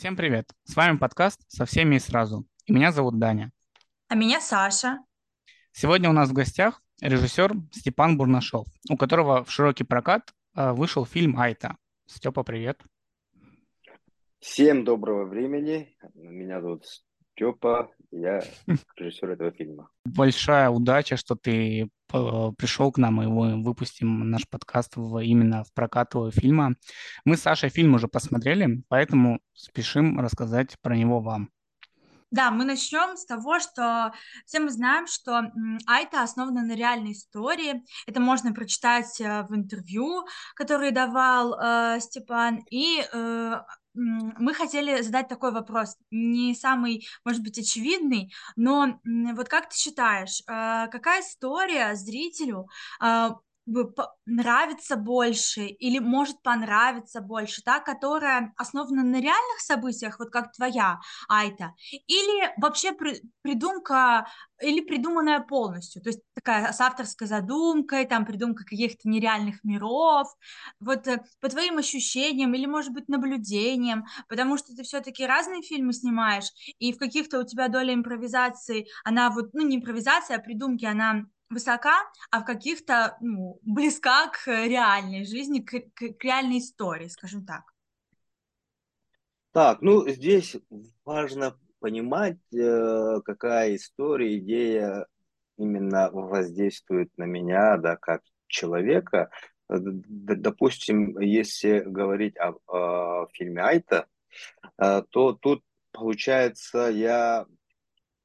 [0.00, 0.48] Всем привет!
[0.64, 2.46] С вами подкаст «Со всеми и сразу».
[2.64, 3.52] И меня зовут Даня.
[4.08, 5.04] А меня Саша.
[5.72, 11.04] Сегодня у нас в гостях режиссер Степан Бурнашов, у которого в широкий прокат э, вышел
[11.04, 11.76] фильм «Айта».
[12.06, 12.80] Степа, привет.
[14.38, 15.94] Всем доброго времени.
[16.14, 16.86] Меня зовут
[17.40, 18.42] Степа, я
[18.96, 19.88] режиссер этого фильма.
[20.04, 21.88] Большая удача, что ты э,
[22.58, 26.74] пришел к нам, и мы выпустим наш подкаст в, именно в прокат твоего фильма.
[27.24, 31.48] Мы с Сашей фильм уже посмотрели, поэтому спешим рассказать про него вам.
[32.30, 34.12] Да, мы начнем с того, что
[34.46, 35.50] все мы знаем, что
[35.86, 37.82] Айта основана на реальной истории.
[38.06, 42.64] Это можно прочитать э, в интервью, которое давал э, Степан.
[42.70, 43.60] И э,
[44.00, 50.40] мы хотели задать такой вопрос, не самый, может быть, очевидный, но вот как ты считаешь,
[50.46, 52.68] э, какая история зрителю
[53.02, 53.30] э,
[54.26, 61.00] нравится больше или может понравиться больше, та, которая основана на реальных событиях, вот как твоя,
[61.28, 61.74] Айта,
[62.06, 64.26] или вообще при, придумка,
[64.60, 70.28] или придуманная полностью, то есть такая с авторской задумкой, там придумка каких-то нереальных миров,
[70.80, 75.92] вот э, по твоим ощущениям или, может быть, наблюдениям, потому что ты все-таки разные фильмы
[75.92, 80.84] снимаешь, и в каких-то у тебя доля импровизации, она вот, ну, не импровизация, а придумки,
[80.84, 81.94] она высока,
[82.30, 87.64] а в каких-то ну, близка к реальной жизни, к, к, к реальной истории, скажем так.
[89.52, 90.56] Так, ну здесь
[91.04, 95.06] важно понимать, э, какая история, идея
[95.56, 99.30] именно воздействует на меня, да, как человека.
[99.68, 104.06] Допустим, если говорить о, о фильме Айта,
[104.78, 107.46] э, то тут получается я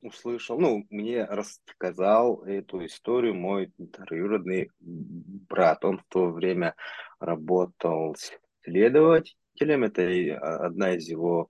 [0.06, 5.84] услышал, ну, мне рассказал эту историю мой троюродный брат.
[5.84, 6.76] Он в то время
[7.20, 8.16] работал
[8.64, 11.50] следователем, это а, одна из его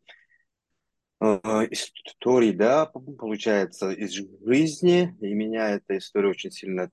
[1.21, 1.25] э,
[1.71, 6.91] историй, да, получается, из жизни, и меня эта история очень сильно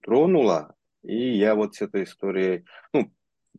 [0.00, 3.12] тронула, и я вот с этой историей, ну,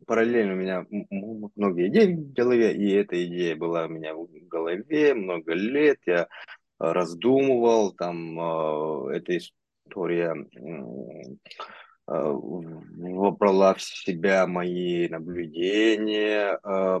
[0.06, 5.14] параллельно у меня много идей в голове, и эта идея была у меня в голове
[5.14, 6.28] много лет, я
[6.78, 17.00] раздумывал, там э, эта история э, вобрала в себя мои наблюдения э,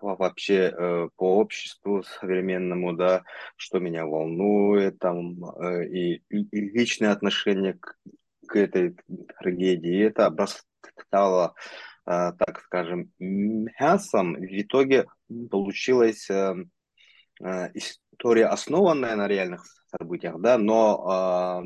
[0.00, 3.22] вообще по обществу современному, да,
[3.56, 5.44] что меня волнует, там,
[5.84, 7.98] и, и личное отношение к,
[8.46, 8.96] к этой
[9.38, 10.06] трагедии.
[10.06, 11.52] Это обрастало,
[12.06, 14.36] так скажем, мясом.
[14.36, 15.04] В итоге
[15.50, 16.30] получилось
[18.18, 19.64] история, основанная на реальных
[19.96, 21.62] событиях, да, но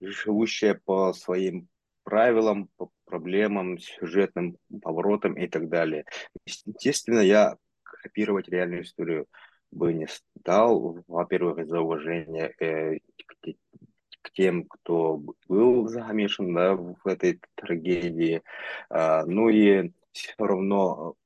[0.00, 1.68] э, живущая по своим
[2.02, 6.04] правилам, по проблемам, сюжетным поворотам и так далее.
[6.46, 9.26] Естественно, я копировать реальную историю
[9.70, 10.98] бы не стал.
[11.06, 13.52] Во-первых, из-за уважения э, к,
[14.22, 18.42] к тем, кто был замешан да, в этой трагедии.
[18.88, 21.16] А, ну и все равно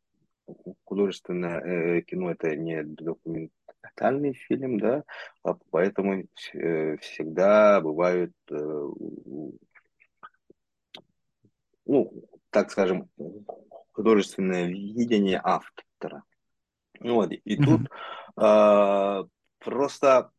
[0.85, 3.53] художественное э, кино это не документ
[3.97, 5.05] документальный фильм, да,
[5.43, 6.25] а поэтому
[6.55, 8.89] э, всегда бывают, э,
[11.87, 12.13] ну,
[12.51, 13.09] так скажем,
[13.93, 16.25] художественное видение автора.
[17.01, 17.83] Вот, и тут
[18.41, 19.25] э,
[19.59, 20.31] просто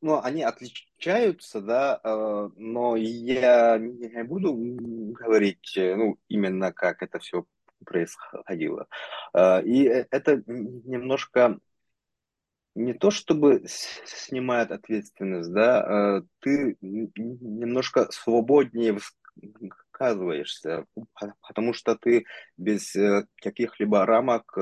[0.00, 7.18] ну, они отличаются, да, э, но я не буду говорить, э, ну, именно как это
[7.18, 7.46] все
[7.84, 8.86] происходило.
[9.32, 11.58] А, и э, это немножко
[12.74, 18.98] не то чтобы снимает ответственность, да, а ты немножко свободнее
[19.36, 20.86] высказываешься,
[21.40, 24.56] потому что ты без э, каких-либо рамок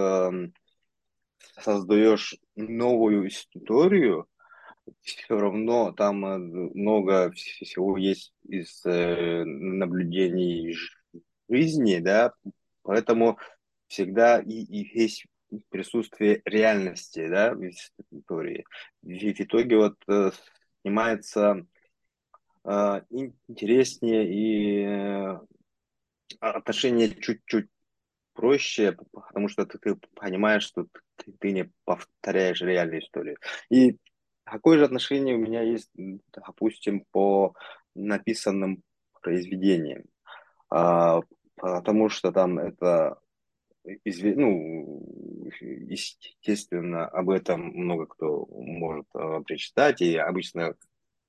[1.58, 4.28] создаешь новую историю,
[5.00, 10.76] все равно там э, много всего есть из наблюдений
[11.48, 12.32] жизни, да,
[12.82, 13.38] Поэтому
[13.86, 15.26] всегда и, и есть
[15.68, 18.64] присутствие реальности да, в истории.
[19.02, 20.30] В, в итоге вот э,
[20.82, 21.66] снимается
[22.64, 25.38] э, интереснее и э,
[26.40, 27.68] отношения чуть-чуть
[28.32, 30.86] проще, потому что ты, ты понимаешь, что
[31.16, 33.36] ты, ты не повторяешь реальную историю.
[33.70, 33.98] И
[34.44, 37.54] такое же отношение у меня есть, допустим, по
[37.94, 38.82] написанным
[39.20, 40.04] произведениям.
[41.62, 43.18] А, потому что там это
[43.84, 45.10] ну,
[45.60, 50.74] естественно, об этом много кто может э, прочитать, и обычно,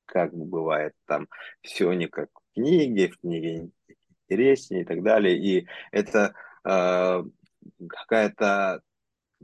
[0.05, 1.27] как бывает, там
[1.61, 3.71] все не как в книге, в книге
[4.27, 7.23] интереснее и так далее, и это э,
[7.89, 8.81] какая-то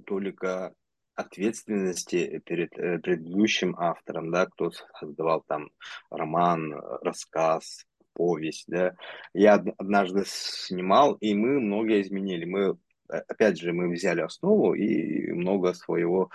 [0.06, 0.74] только
[1.16, 5.72] ответственности перед э, предыдущим автором, да, кто создавал там
[6.12, 7.86] роман, рассказ,
[8.20, 8.96] повесть, да.
[9.34, 12.44] Я однажды снимал, и мы многое изменили.
[12.44, 12.78] Мы,
[13.08, 16.30] опять же, мы взяли основу и много своего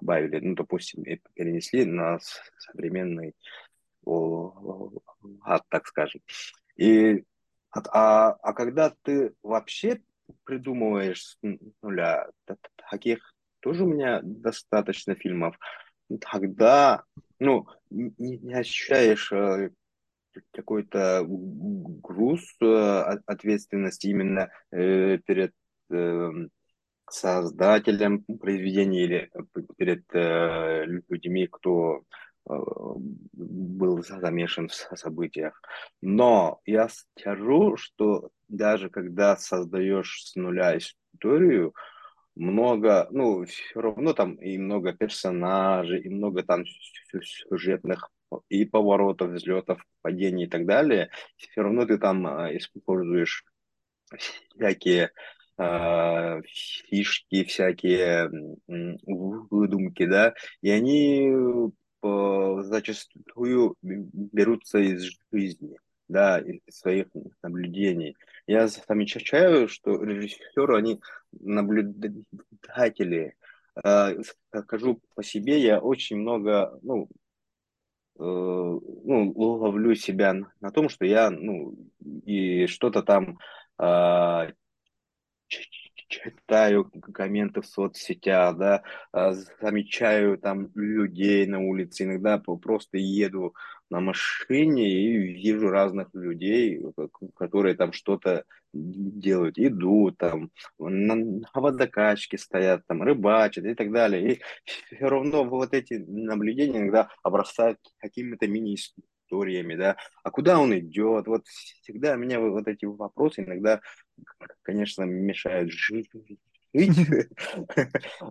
[0.00, 0.40] добавили.
[0.40, 1.04] Ну, допустим,
[1.34, 2.18] перенесли на
[2.58, 3.36] современный
[5.42, 6.20] ад, так скажем.
[6.76, 7.24] И,
[7.70, 10.00] а, а когда ты вообще
[10.44, 11.38] придумываешь с
[11.80, 12.26] нуля,
[12.90, 15.56] таких тоже у меня достаточно фильмов,
[16.20, 17.04] тогда,
[17.38, 19.70] ну, не, не ощущаешь э,
[20.52, 25.52] какой-то груз э, ответственности именно э, перед
[25.90, 26.50] эм,
[27.10, 29.30] создателем произведения или
[29.76, 32.02] перед людьми, кто
[32.44, 35.60] был замешан в событиях.
[36.02, 41.74] Но я скажу, что даже когда создаешь с нуля историю,
[42.38, 46.64] много, ну, все равно там и много персонажей, и много там
[47.20, 48.10] сюжетных
[48.48, 53.44] и поворотов, взлетов, падений и так далее, все равно ты там а, используешь
[54.54, 55.10] всякие
[55.58, 56.40] э,
[56.88, 58.30] фишки, всякие
[59.06, 61.30] выдумки, да, и они
[62.00, 65.78] по, зачастую берутся из жизни,
[66.08, 67.08] да, из своих
[67.42, 68.16] наблюдений.
[68.46, 71.00] Я замечаю, что режиссеры, они
[71.32, 72.24] наблюдатели.
[73.84, 74.16] Э,
[74.54, 77.27] скажу по себе, я очень много, ну, э,
[78.18, 81.74] ну, ловлю себя на том, что я, ну,
[82.24, 83.38] и что-то там
[83.78, 84.52] э,
[86.08, 88.82] читаю комменты в соцсетях, да,
[89.12, 93.54] а, замечаю там людей на улице, иногда просто еду
[93.90, 96.82] на машине и вижу разных людей,
[97.36, 104.34] которые там что-то делают, идут там, на, водокачке стоят, там, рыбачат и так далее.
[104.34, 108.46] И все равно вот эти наблюдения иногда обрастают какими-то
[109.28, 111.26] мини-историями, да, а куда он идет?
[111.26, 113.80] Вот всегда меня вот эти вопросы иногда
[114.62, 116.10] конечно, мешают жить,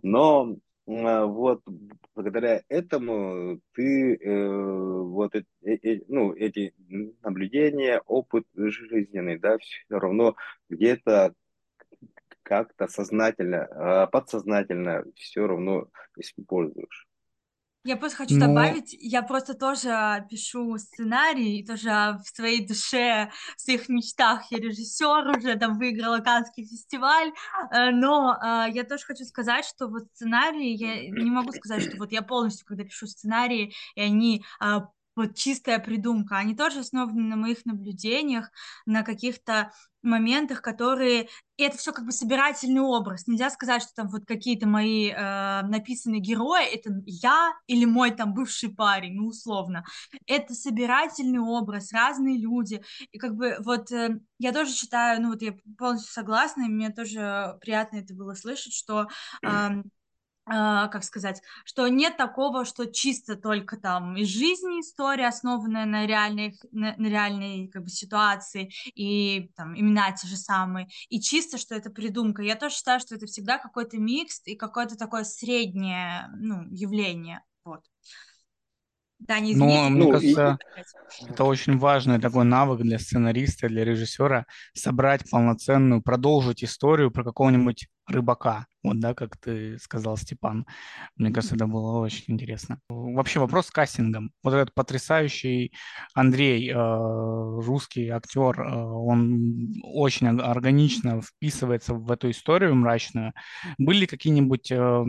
[0.03, 0.55] но
[0.87, 1.63] а, вот
[2.15, 4.47] благодаря этому ты э,
[5.01, 6.73] вот э, э, ну эти
[7.21, 10.35] наблюдения опыт жизненный да все равно
[10.69, 11.33] где-то
[12.43, 17.06] как-то сознательно а, подсознательно все равно используешь
[17.87, 18.47] я просто хочу Но...
[18.47, 25.37] добавить, я просто тоже пишу сценарий, тоже в своей душе, в своих мечтах я режиссер
[25.37, 27.31] уже, там выиграла Каннский фестиваль,
[27.71, 31.97] э, но э, я тоже хочу сказать, что вот сценарии, я не могу сказать, что
[31.97, 34.43] вот я полностью, когда пишу сценарии, и они
[35.17, 38.51] вот чистая придумка, они тоже основаны на моих наблюдениях,
[38.85, 39.71] на каких-то
[40.03, 41.27] моментах, которые...
[41.57, 43.27] И это все как бы собирательный образ.
[43.27, 48.33] Нельзя сказать, что там вот какие-то мои э, написанные герои, это я или мой там
[48.33, 49.83] бывший парень, ну, условно.
[50.27, 52.81] Это собирательный образ, разные люди.
[53.11, 56.91] И как бы вот э, я тоже считаю, ну вот я полностью согласна, и мне
[56.91, 59.07] тоже приятно это было слышать, что...
[59.43, 59.81] Э,
[60.47, 66.57] как сказать, что нет такого, что чисто только там из жизни история, основанная на реальной,
[66.71, 71.75] на, на реальной как бы ситуации, и там имена те же самые, и чисто, что
[71.75, 72.41] это придумка.
[72.41, 77.43] Я тоже считаю, что это всегда какой-то микс и какое-то такое среднее ну, явление.
[77.65, 77.83] Вот.
[79.19, 79.81] Да, не извините.
[79.81, 81.31] Но, мне ну, кажется, и...
[81.31, 87.87] это очень важный такой навык для сценариста, для режиссера собрать полноценную, продолжить историю про какого-нибудь
[88.07, 88.67] рыбака.
[88.83, 90.65] Вот, да, как ты сказал, Степан.
[91.15, 92.79] Мне кажется, это было очень интересно.
[92.89, 94.31] Вообще вопрос с кастингом.
[94.43, 95.73] Вот этот потрясающий
[96.13, 103.33] Андрей, э, русский актер, э, он очень органично вписывается в эту историю мрачную.
[103.77, 104.71] Были какие-нибудь...
[104.71, 105.05] Э,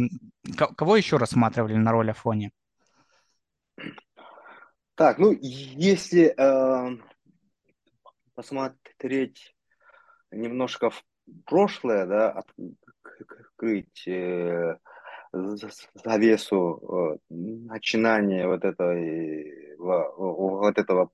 [0.56, 2.50] кого еще рассматривали на роль Афони?
[4.98, 6.96] Так, ну, если э,
[8.34, 9.54] посмотреть
[10.32, 11.04] немножко в
[11.44, 12.42] прошлое, да,
[13.06, 14.76] открыть э,
[15.32, 21.12] завесу э, начинания вот, этой, вот этого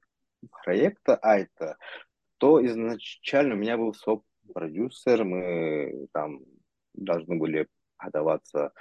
[0.65, 1.77] проекта Айта,
[2.39, 6.41] то изначально у меня был соп-продюсер, мы там
[6.95, 8.73] должны были подаваться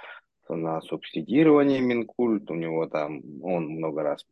[0.48, 4.26] на субсидирование Минкульт, у него там, он много раз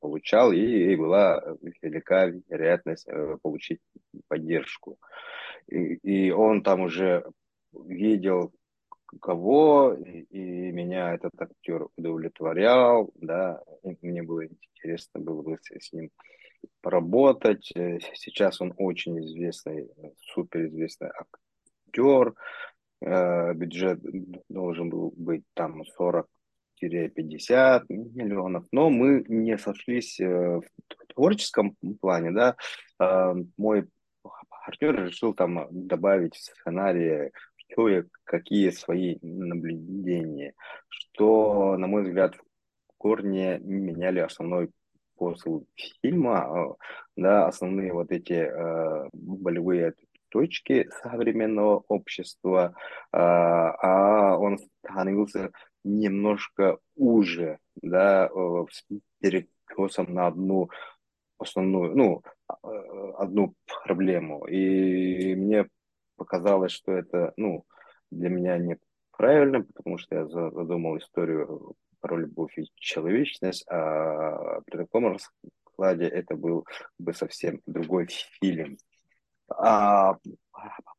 [0.00, 1.42] получал, и, и была
[1.80, 3.80] велика вероятность э, получить
[4.28, 4.98] поддержку.
[5.68, 7.24] И, и он там уже
[7.72, 8.52] видел
[9.20, 15.92] кого, и, и меня этот актер удовлетворял, да, и мне было интересно было бы с
[15.92, 16.10] ним
[16.80, 17.72] поработать.
[18.14, 19.88] Сейчас он очень известный,
[20.34, 22.32] суперизвестный актер, э,
[23.54, 24.00] бюджет
[24.48, 26.26] должен был быть там 40
[26.88, 30.62] 50 миллионов, но мы не сошлись э, в
[31.14, 32.56] творческом плане, да,
[33.00, 33.88] э, мой
[34.48, 37.30] партнер решил там добавить в сценарии
[38.24, 40.52] какие свои наблюдения,
[40.88, 42.42] что, на мой взгляд, в
[42.98, 44.70] корне меняли основной
[45.16, 45.66] посыл
[46.02, 46.76] фильма,
[47.16, 49.94] да, основные вот эти э, болевые
[50.32, 52.74] точки современного общества,
[53.12, 55.52] э, а он становился
[55.84, 58.84] немножко уже, да, э, с
[59.20, 60.70] перекосом на одну
[61.38, 64.46] основную, ну, э, одну проблему.
[64.46, 65.68] И мне
[66.16, 67.64] показалось, что это, ну,
[68.10, 75.12] для меня неправильно, потому что я задумал историю про любовь и человечность, а при таком
[75.12, 76.66] раскладе это был
[76.98, 78.08] бы совсем другой
[78.40, 78.78] фильм.
[79.48, 80.16] А,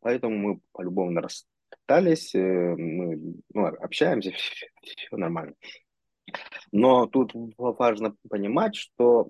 [0.02, 4.32] поэтому мы по-любому расстались, э, мы ну, общаемся,
[4.82, 5.56] все, нормально.
[6.72, 9.28] Но тут важно понимать, что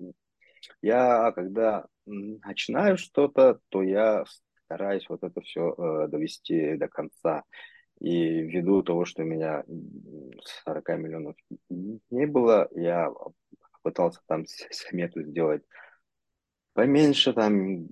[0.80, 4.24] я, когда начинаю что-то, то я
[4.64, 7.44] стараюсь вот это все э, довести до конца.
[8.00, 9.64] И ввиду того, что у меня
[10.64, 11.36] 40 миллионов
[11.68, 13.08] не было, я
[13.82, 15.62] пытался там смету сделать
[16.74, 17.86] поменьше, там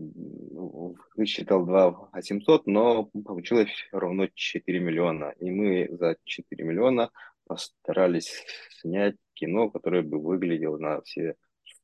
[1.16, 5.32] высчитал 2 800, но получилось равно 4 миллиона.
[5.38, 7.10] И мы за 4 миллиона
[7.46, 8.44] постарались
[8.80, 11.36] снять кино, которое бы выглядело на все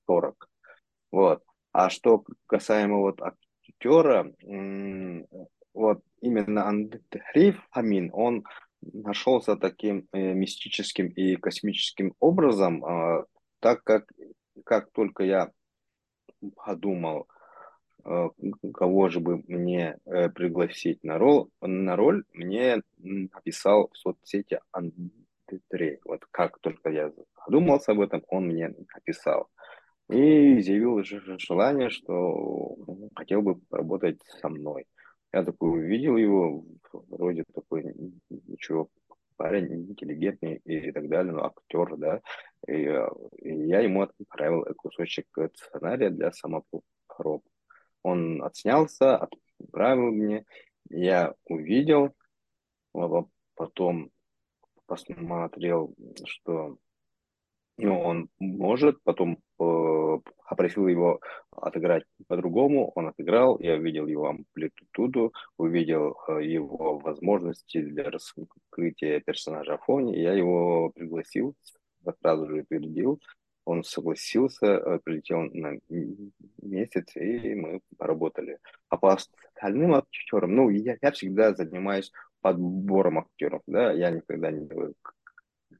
[0.07, 0.49] 40.
[1.13, 1.43] Вот.
[1.73, 4.33] А что касаемо вот актера,
[5.75, 8.45] вот именно Андрей Фомин, он
[8.81, 13.25] нашелся таким э, мистическим и космическим образом, э,
[13.61, 14.07] так как
[14.65, 15.51] как только я
[16.57, 17.29] подумал,
[18.05, 18.29] э,
[18.75, 26.01] кого же бы мне э, пригласить на роль, на роль, мне написал в соцсети Андрей.
[26.05, 27.13] Вот как только я
[27.47, 29.49] задумался об этом, он мне написал.
[30.09, 31.03] И заявил
[31.39, 32.77] желание, что
[33.15, 34.87] хотел бы поработать со мной.
[35.33, 37.95] Я такой увидел его, вроде такой,
[38.31, 38.89] ничего,
[39.39, 42.21] парень интеллигентный и так далее, ну, актер, да,
[42.67, 42.83] и,
[43.39, 47.43] и я ему отправил кусочек сценария для самопроб.
[48.03, 50.45] Он отснялся, отправил мне,
[50.91, 52.15] я увидел,
[53.55, 54.11] потом
[54.87, 56.79] посмотрел, что
[57.79, 60.19] ну, он может, потом э,
[60.49, 61.21] попросил его
[61.53, 69.75] отыграть по-другому, он отыграл, я увидел его амплитуду, увидел э, его возможности для раскрытия персонажа
[69.75, 71.55] Афони, я его пригласил,
[72.21, 73.21] сразу же утвердил,
[73.65, 75.79] он согласился, э, прилетел на
[76.63, 78.59] месяц, и мы поработали.
[78.89, 84.67] А по остальным актерам, ну, я, я всегда занимаюсь подбором актеров, да, я никогда не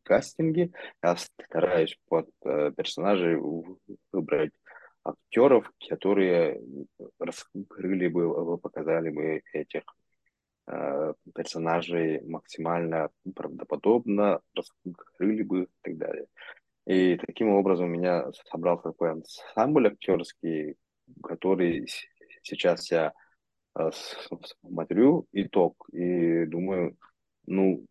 [0.03, 0.71] кастинге,
[1.03, 3.37] я стараюсь под э, персонажей
[4.13, 4.53] выбрать
[5.05, 6.61] актеров, которые
[7.19, 9.83] раскрыли бы, показали бы этих
[10.67, 16.27] э, персонажей максимально правдоподобно, раскрыли бы и так далее.
[16.87, 20.77] И таким образом у меня собрался такой ансамбль актерский,
[21.23, 21.87] который
[22.43, 23.13] сейчас я
[23.79, 23.91] э,
[24.63, 26.97] смотрю итог и думаю,
[27.47, 27.87] ну,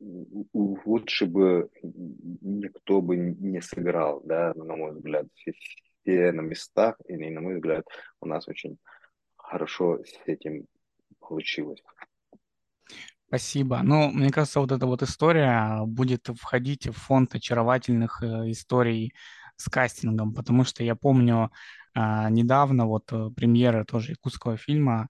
[0.00, 5.26] лучше бы никто бы не сыграл, да, на мой взгляд.
[6.02, 7.86] Все на местах, и, на мой взгляд,
[8.20, 8.78] у нас очень
[9.36, 10.66] хорошо с этим
[11.18, 11.82] получилось.
[13.26, 13.80] Спасибо.
[13.84, 19.12] Ну, мне кажется, вот эта вот история будет входить в фонд очаровательных э, историй
[19.56, 21.52] с кастингом, потому что я помню
[21.94, 25.08] э, недавно вот э, премьера тоже якутского фильма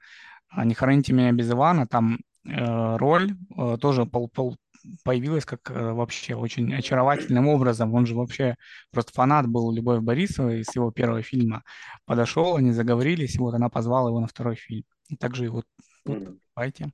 [0.54, 3.36] «Не хороните меня без Ивана», там э, роль
[3.80, 4.56] тоже пол, пол,
[5.04, 7.94] появилась как э, вообще очень очаровательным образом.
[7.94, 8.56] Он же вообще
[8.90, 11.62] просто фанат был Любовь Борисовой с его первого фильма.
[12.04, 14.84] Подошел, они заговорились, и вот она позвала его на второй фильм.
[15.08, 15.64] И также и вот
[16.54, 16.92] давайте.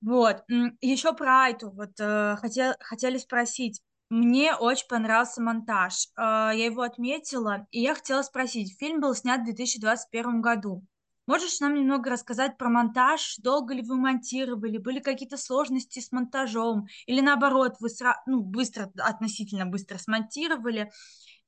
[0.00, 0.42] Вот,
[0.80, 3.80] еще про Айту, вот э, хотел, хотели спросить.
[4.10, 6.08] Мне очень понравился монтаж.
[6.16, 8.76] Э, я его отметила, и я хотела спросить.
[8.78, 10.84] Фильм был снят в 2021 году.
[11.26, 13.36] Можешь нам немного рассказать про монтаж?
[13.38, 14.78] Долго ли вы монтировали?
[14.78, 16.86] Были какие-то сложности с монтажом?
[17.06, 18.20] Или наоборот, вы сра...
[18.26, 20.90] ну, быстро, относительно быстро смонтировали?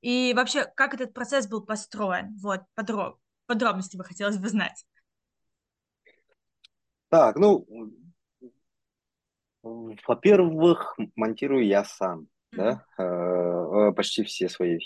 [0.00, 2.36] И вообще, как этот процесс был построен?
[2.40, 3.18] Вот, подроб...
[3.46, 4.86] подробности бы хотелось бы знать.
[7.08, 7.66] Так, ну,
[9.62, 12.28] во-первых, монтирую я сам.
[12.54, 12.56] Mm-hmm.
[12.56, 12.86] Да?
[12.98, 14.78] Э, почти все свои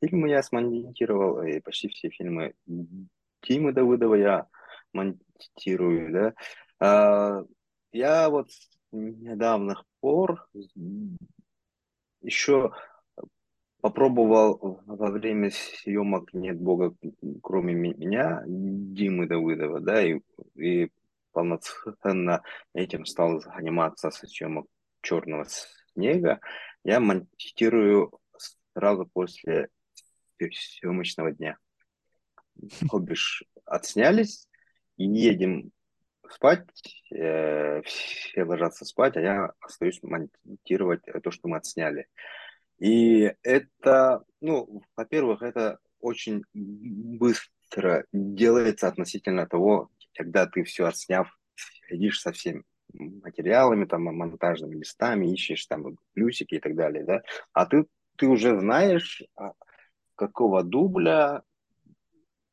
[0.00, 2.54] фильмы я смонтировал, и почти все фильмы
[3.40, 4.46] Тимы Давыдова я
[4.92, 6.34] монтирую, да.
[6.80, 7.42] А,
[7.92, 8.48] я вот
[8.92, 10.48] недавних пор
[12.20, 12.72] еще
[13.80, 16.94] попробовал во время съемок «Нет Бога,
[17.42, 20.20] кроме меня» Димы Давыдова, да, и,
[20.54, 20.90] и
[21.32, 22.42] полноценно
[22.74, 24.66] этим стал заниматься со съемок
[25.00, 25.46] «Черного
[25.94, 26.40] снега».
[26.84, 28.18] Я монтирую
[28.74, 29.68] сразу после
[30.40, 31.58] съемочного дня.
[32.90, 33.14] Обе
[33.64, 34.48] отснялись,
[34.96, 35.70] и едем
[36.30, 36.66] спать,
[37.10, 42.06] э, все ложатся спать, а я остаюсь монтировать то, что мы отсняли.
[42.78, 51.28] И это, ну, во-первых, это очень быстро делается относительно того, когда ты все отсняв,
[51.88, 52.62] сидишь со всеми
[52.92, 57.22] материалами, там, монтажными листами, ищешь там плюсики и так далее, да,
[57.52, 57.86] а ты,
[58.16, 59.52] ты уже знаешь, а,
[60.14, 61.42] какого дубля,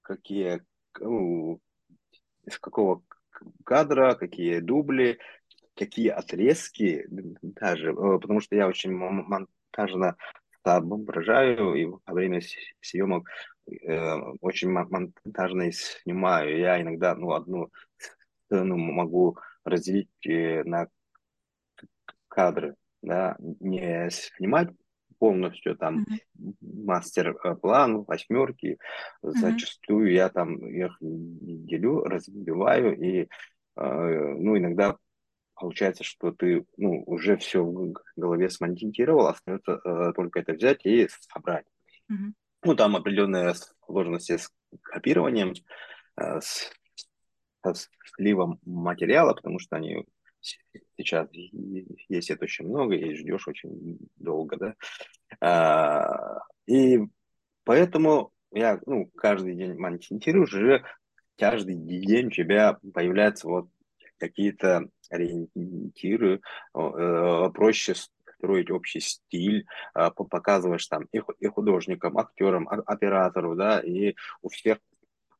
[0.05, 0.61] какие,
[0.99, 1.59] ну,
[2.45, 3.03] из какого
[3.65, 5.19] кадра, какие дубли,
[5.75, 10.15] какие отрезки даже, э, потому что я очень монтажно
[10.63, 12.41] соображаю и во время
[12.81, 13.27] съемок
[13.67, 16.57] э, очень монтажно снимаю.
[16.57, 17.71] Я иногда ну, одну
[18.47, 20.87] сцену могу разделить э, на
[22.27, 24.69] кадры, да, не снимать
[25.19, 26.05] полностью там
[26.61, 28.77] мастер-план, восьмерки.
[29.21, 33.27] Зачастую я там их делю, разбиваю, и э,
[33.75, 34.97] ну, иногда
[35.55, 41.07] получается, что ты ну, уже все в голове смонтировал, остается э, только это взять и
[41.33, 41.65] собрать.
[42.11, 42.31] Mm-hmm.
[42.65, 43.53] Ну, там определенные
[43.85, 45.53] сложности с копированием,
[46.17, 46.71] э, с,
[47.63, 50.05] с сливом материала, потому что они
[50.97, 51.27] сейчас
[52.09, 54.75] есть это очень много, и ждешь очень долго, да.
[55.41, 56.99] А, и
[57.63, 60.83] поэтому я ну, каждый день монтирую, уже
[61.37, 63.69] каждый день у тебя появляются вот
[64.17, 66.41] какие-то ориентиры,
[66.73, 67.95] э, проще
[68.37, 74.77] строить общий стиль, а, показываешь там и, и художникам, актерам, оператору, да, и у всех,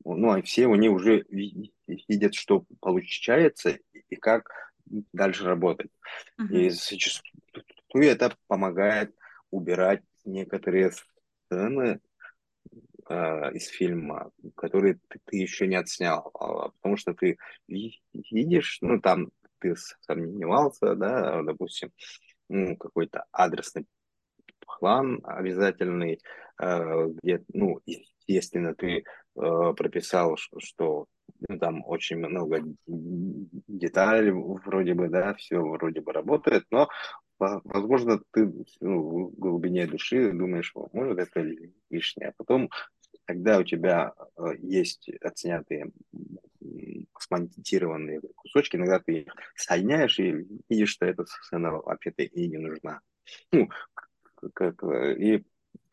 [0.04, 3.78] ну, а все они уже видят, что получается
[4.10, 4.50] и как
[4.86, 5.92] дальше работать.
[6.40, 6.48] Uh-huh.
[6.50, 9.16] И зачастую это помогает
[9.52, 12.02] убирать некоторые сцены
[13.08, 19.00] э, из фильма, которые ты, ты еще не отснял, а, потому что ты видишь, ну
[19.00, 21.92] там ты сомневался, да, допустим,
[22.50, 23.86] ну, какой-то адресный
[24.66, 26.20] план обязательный,
[26.60, 29.04] э, где, ну, естественно, ты
[29.36, 31.08] э, прописал, что
[31.48, 32.64] ну, там очень много
[33.68, 36.90] деталей вроде бы, да, все вроде бы работает, но
[37.38, 41.42] возможно, ты ну, в глубине души думаешь, может, это
[41.90, 42.30] лишнее.
[42.30, 42.70] А потом,
[43.26, 45.92] когда у тебя э, есть отснятые
[47.20, 53.02] смонтированные кусочки, иногда ты их соединяешь и видишь, что эта сцена вообще-то и не нужна.
[53.52, 53.70] Ну,
[54.54, 55.44] как, и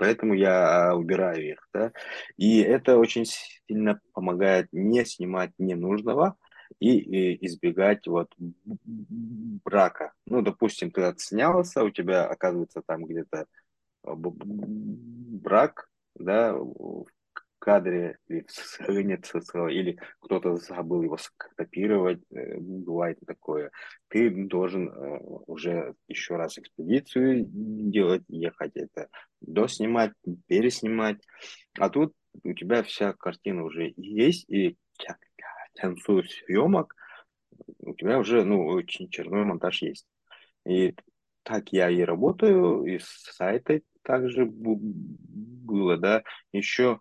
[0.02, 1.92] поэтому я убираю их, да.
[2.36, 6.34] И это очень сильно помогает не снимать ненужного
[6.80, 8.34] и, и избегать вот
[9.64, 10.12] брака.
[10.26, 13.46] Ну, допустим, ты отснялся, у тебя оказывается там где-то
[14.02, 17.06] брак, да, в
[17.62, 23.70] кадре или в или кто-то забыл его скопировать, э, бывает такое.
[24.08, 29.08] Ты должен э, уже еще раз экспедицию делать, ехать это,
[29.40, 30.12] доснимать,
[30.48, 31.22] переснимать.
[31.78, 36.96] А тут у тебя вся картина уже есть, и к концу съемок
[37.78, 40.06] у тебя уже ну, очень черный монтаж есть.
[40.66, 40.96] И
[41.44, 46.24] так я и работаю, и с сайта также было, да.
[46.52, 46.98] Еще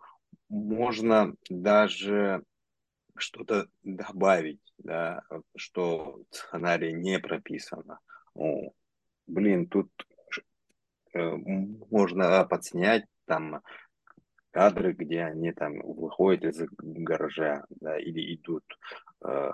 [0.52, 2.44] можно даже
[3.16, 5.22] что-то добавить, да,
[5.56, 8.00] что в сценарии не прописано.
[8.36, 8.72] О,
[9.28, 9.90] блин, тут
[11.14, 11.36] э,
[11.90, 13.62] можно подснять там
[14.52, 18.66] кадры, где они там выходят из гаража, да, или идут
[19.24, 19.52] э,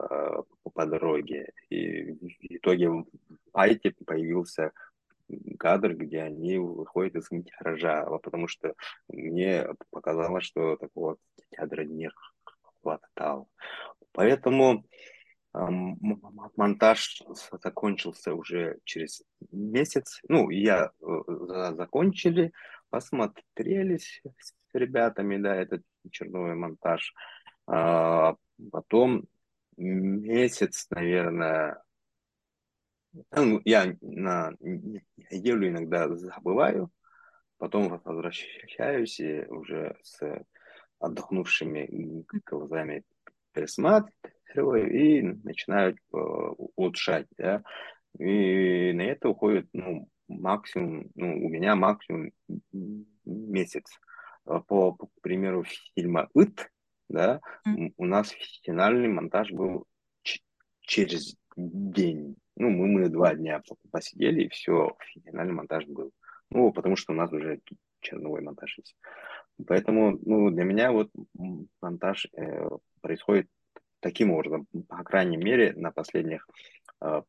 [0.74, 1.52] по дороге.
[1.70, 3.06] И в итоге в
[3.52, 4.72] Пайте появился
[5.60, 8.74] кадр, где они выходят из гаража, потому что
[9.08, 11.18] мне показалось, что такого
[11.56, 12.10] кадра не
[12.82, 13.48] хватало.
[14.14, 14.86] Поэтому
[15.54, 17.22] монтаж
[17.64, 20.20] закончился уже через месяц.
[20.28, 22.52] Ну, я э, закончили,
[22.90, 27.14] посмотрелись с ребятами, да, этот черновой монтаж.
[27.66, 28.36] А,
[28.72, 29.26] потом
[29.78, 31.82] месяц, наверное,
[33.66, 36.92] я на неделю иногда забываю,
[37.58, 40.20] потом возвращаюсь и уже с
[41.00, 43.04] отдохнувшими глазами
[43.54, 47.28] пересматриваю и начинаю улучшать.
[47.38, 47.64] Да?
[48.20, 52.32] И на это уходит, ну, максимум, ну, у меня максимум
[53.26, 53.86] месяц.
[54.44, 54.62] По,
[54.94, 56.72] по примеру фильма «Ит»,
[57.10, 57.94] да, М.
[57.98, 59.86] у нас финальный монтаж был
[60.82, 62.38] через день.
[62.60, 66.12] Ну, мы, мы два дня посидели, и все, финальный монтаж был.
[66.50, 67.60] Ну, потому что у нас уже
[68.00, 68.96] черновой монтаж есть.
[69.68, 71.12] Поэтому, ну, для меня вот
[71.82, 72.68] монтаж э,
[73.02, 73.48] происходит
[74.00, 76.48] таким образом, по крайней мере, на последних
[77.02, 77.22] э,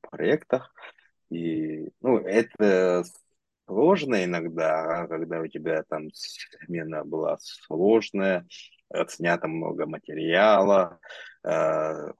[0.00, 0.72] проектах.
[1.30, 3.04] И, ну, это
[3.68, 8.46] сложно иногда, когда у тебя там смена была сложная,
[9.08, 10.98] снято много материала,
[11.44, 12.10] э,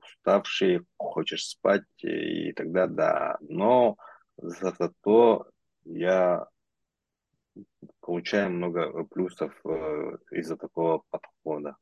[0.00, 3.36] уставший, хочешь спать, и тогда да.
[3.40, 3.96] Но
[4.36, 5.46] зато
[5.84, 6.46] я
[8.00, 11.76] получаю много плюсов э, из-за такого подхода.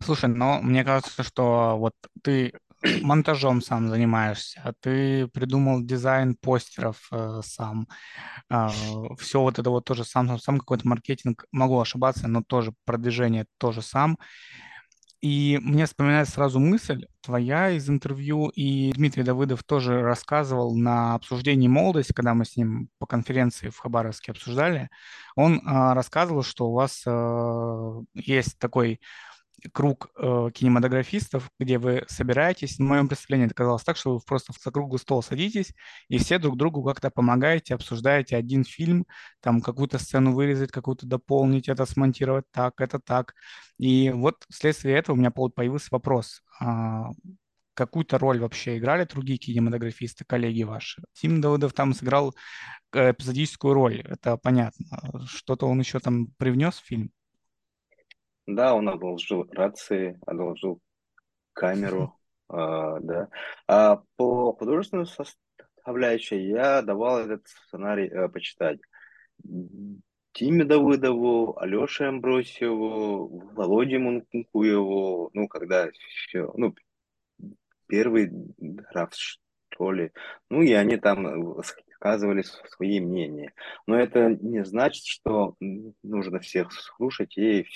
[0.00, 2.52] Слушай, но мне кажется, что вот ты
[3.02, 7.88] монтажом сам занимаешься, а ты придумал дизайн постеров э, сам,
[8.50, 8.68] э,
[9.18, 13.46] все вот это вот тоже сам, сам, сам какой-то маркетинг, могу ошибаться, но тоже продвижение
[13.58, 14.18] тоже сам.
[15.20, 21.66] И мне вспоминается сразу мысль твоя из интервью, и Дмитрий Давыдов тоже рассказывал на обсуждении
[21.66, 24.90] молодости, когда мы с ним по конференции в Хабаровске обсуждали,
[25.34, 29.00] он э, рассказывал, что у вас э, есть такой
[29.72, 32.76] круг э, кинематографистов, где вы собираетесь.
[32.76, 35.74] В моем представлении это казалось так, что вы просто за круглый стол садитесь
[36.08, 39.06] и все друг другу как-то помогаете, обсуждаете один фильм,
[39.40, 43.34] там какую-то сцену вырезать, какую-то дополнить, это смонтировать так, это так.
[43.78, 46.42] И вот вследствие этого у меня появился вопрос.
[46.60, 47.10] А,
[47.74, 51.02] какую-то роль вообще играли другие кинематографисты, коллеги ваши?
[51.14, 52.34] Тим Давыдов там сыграл
[52.92, 54.86] э, эпизодическую роль, это понятно.
[55.26, 57.12] Что-то он еще там привнес в фильм?
[58.48, 60.80] Да, он одолжил рации, одолжил
[61.52, 63.28] камеру, а, да.
[63.66, 68.80] А по художественной составляющей я давал этот сценарий э, почитать.
[70.32, 76.74] Тиме Давыдову, Алёше Амбросьеву, Володе Мункуеву, ну, когда еще, ну,
[77.86, 80.10] первый драфт, что ли.
[80.48, 83.52] Ну, и они там высказывали свои мнения.
[83.86, 85.54] Но это не значит, что
[86.02, 87.66] нужно всех слушать и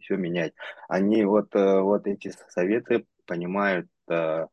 [0.00, 0.54] все менять.
[0.88, 4.46] Они вот, э, вот эти советы понимают э,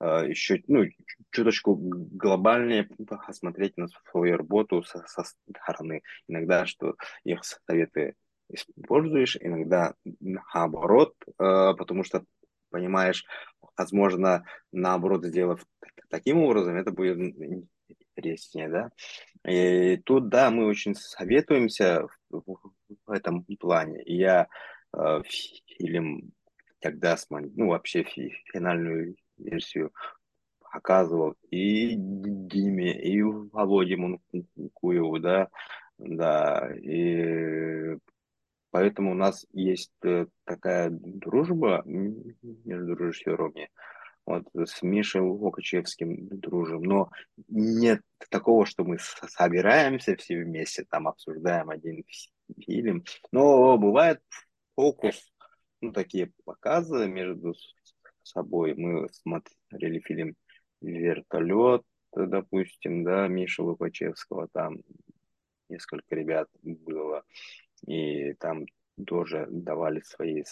[0.00, 0.84] э, еще ну,
[1.30, 2.88] чуточку глобальнее
[3.26, 6.02] посмотреть на свою работу со, со стороны.
[6.28, 8.14] Иногда, что их советы
[8.48, 12.24] используешь, иногда наоборот, потому что
[12.70, 13.24] понимаешь,
[13.76, 15.64] возможно, наоборот, сделав
[16.08, 17.16] таким образом, это будет
[18.16, 18.90] интереснее, да.
[19.48, 22.72] И тут, да, мы очень советуемся в,
[23.06, 24.02] в этом плане.
[24.06, 24.48] Я
[24.92, 25.22] э,
[25.66, 26.32] фильм
[26.80, 29.92] тогда, ну, вообще финальную версию
[30.60, 35.48] показывал и Диме, и Володе Мункуеву, да,
[35.98, 37.96] да, и
[38.70, 43.68] поэтому у нас есть э, такая дружба между режиссерами,
[44.26, 47.10] вот с Мишей Локачевским дружим, но
[47.48, 48.98] нет такого, что мы
[49.28, 52.04] собираемся все вместе, там обсуждаем один
[52.58, 54.22] фильм, но бывает
[54.74, 55.32] фокус,
[55.80, 57.54] ну, такие показы между
[58.22, 58.74] собой.
[58.74, 60.36] Мы смотрели фильм
[60.80, 61.82] «Вертолет»,
[62.12, 64.78] допустим, да, Миша Лукачевского, там
[65.68, 67.24] несколько ребят было,
[67.86, 68.66] и там
[69.06, 70.44] тоже давали свои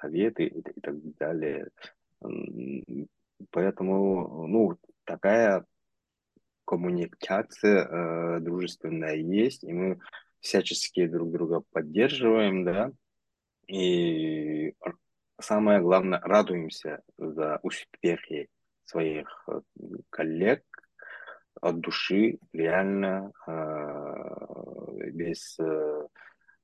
[0.00, 1.68] советы и так далее.
[3.50, 5.64] Поэтому, ну, такая
[6.64, 10.00] коммуникация э, дружественная есть, и мы
[10.46, 12.92] всячески друг друга поддерживаем, да,
[13.66, 14.74] и
[15.40, 18.48] самое главное, радуемся за успехи
[18.84, 19.60] своих э,
[20.10, 20.62] коллег
[21.60, 26.06] от души, реально, э, без, э,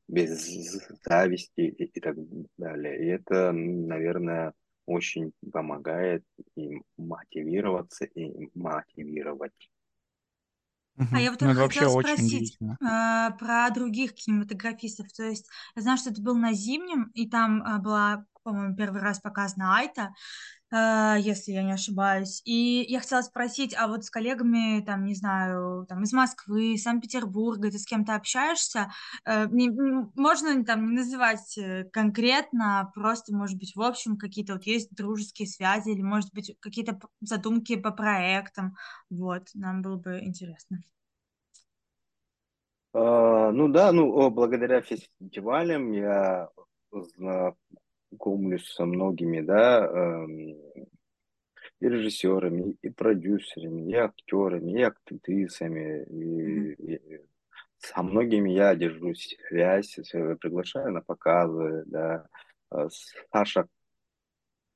[0.06, 0.30] без
[1.04, 2.16] зависти и, и так
[2.56, 3.04] далее.
[3.04, 4.52] И это, наверное,
[4.86, 9.71] очень помогает им мотивироваться и мотивировать.
[11.10, 12.78] А я вот Ну, только это вообще хотела очень спросить удивительно.
[12.82, 15.12] а, про других кинематографистов.
[15.12, 19.00] То есть я знаю, что это был на Зимнем, и там а, была, по-моему, первый
[19.00, 20.12] раз показана Айта,
[20.74, 22.40] а, если я не ошибаюсь.
[22.46, 27.70] И я хотела спросить, а вот с коллегами, там, не знаю, там, из Москвы, Санкт-Петербурга,
[27.70, 28.90] ты с кем-то общаешься?
[29.26, 34.94] Э, можно там не называть э, конкретно, просто, может быть, в общем, какие-то вот есть
[34.94, 38.74] дружеские связи, или, может быть, какие-то задумки по проектам.
[39.10, 40.78] Вот, нам было бы интересно.
[42.94, 46.48] А, ну да, ну благодаря фестивалям я
[48.12, 50.56] знакомлюсь со многими, да, эм,
[51.80, 57.20] и режиссерами, и продюсерами, и актерами, и актрисами, и, и
[57.78, 59.98] со многими я держу связь,
[60.40, 62.26] приглашаю на показы, да.
[62.70, 62.88] Э,
[63.32, 63.66] Саша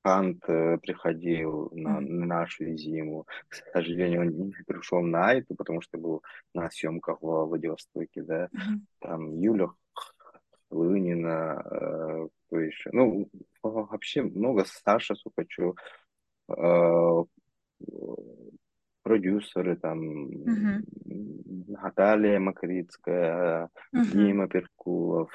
[0.03, 3.27] Кант э, приходил на, на нашу зиму.
[3.49, 6.23] К сожалению, он не пришел на эту, потому что был
[6.55, 8.49] на съемках в Владивостоке, да.
[9.01, 9.69] Там Юля
[10.71, 12.91] Лынина, э, кто еще.
[12.93, 13.29] Ну,
[13.63, 14.65] вообще много.
[14.67, 15.75] Саша Сукачев,
[16.49, 17.25] э,
[19.03, 20.83] продюсеры там, uh-huh.
[21.69, 24.13] Наталья Макритская, uh-huh.
[24.13, 25.31] Дима Перкулов,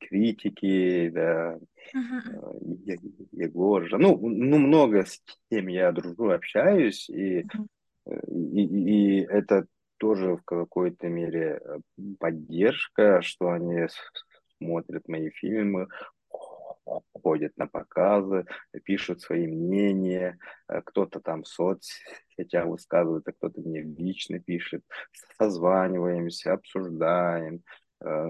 [0.00, 1.56] критики, да,
[1.94, 2.98] uh-huh.
[3.30, 8.26] Егор, ну, ну, много с кем я дружу, общаюсь, и, uh-huh.
[8.26, 9.66] и, и, и это
[9.98, 11.60] тоже в какой-то мере
[12.18, 13.86] поддержка, что они
[14.58, 15.86] смотрят мои фильмы,
[17.22, 18.46] ходят на показы,
[18.84, 24.82] пишут свои мнения, э, кто-то там в соцсетях высказывает, а кто-то мне лично пишет,
[25.38, 27.62] созваниваемся, обсуждаем,
[28.00, 28.28] э,